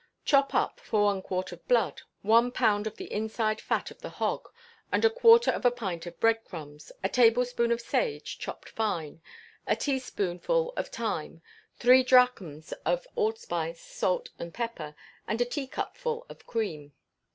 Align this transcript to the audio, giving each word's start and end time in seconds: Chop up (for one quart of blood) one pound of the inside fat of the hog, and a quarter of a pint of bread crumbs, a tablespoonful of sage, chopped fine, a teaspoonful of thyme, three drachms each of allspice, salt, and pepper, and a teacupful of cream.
Chop 0.25 0.55
up 0.55 0.79
(for 0.79 1.03
one 1.03 1.21
quart 1.21 1.51
of 1.51 1.67
blood) 1.67 2.01
one 2.23 2.51
pound 2.51 2.87
of 2.87 2.97
the 2.97 3.13
inside 3.13 3.61
fat 3.61 3.91
of 3.91 4.01
the 4.01 4.09
hog, 4.09 4.49
and 4.91 5.05
a 5.05 5.11
quarter 5.11 5.51
of 5.51 5.63
a 5.63 5.69
pint 5.69 6.07
of 6.07 6.19
bread 6.19 6.43
crumbs, 6.43 6.91
a 7.03 7.07
tablespoonful 7.07 7.71
of 7.71 7.79
sage, 7.79 8.39
chopped 8.39 8.67
fine, 8.67 9.21
a 9.67 9.75
teaspoonful 9.75 10.73
of 10.75 10.87
thyme, 10.87 11.43
three 11.77 12.01
drachms 12.01 12.73
each 12.73 12.79
of 12.83 13.05
allspice, 13.15 13.79
salt, 13.79 14.29
and 14.39 14.55
pepper, 14.55 14.95
and 15.27 15.39
a 15.39 15.45
teacupful 15.45 16.25
of 16.29 16.47
cream. 16.47 16.93